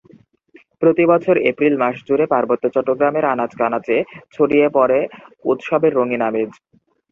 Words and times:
প্রতিবছর 0.81 1.35
এপ্রিল 1.49 1.73
মাসজুড়ে 1.77 2.25
পার্বত্য 2.27 2.65
চট্টগ্রামের 2.75 3.25
আনাচকানাচে 3.33 3.97
ছড়িয়ে 4.33 4.67
পড়ে 4.75 4.99
উৎসবের 5.45 5.93
রঙিন 5.95 6.21
আমেজ। 6.29 6.51